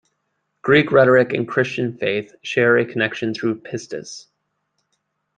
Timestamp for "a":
2.79-2.85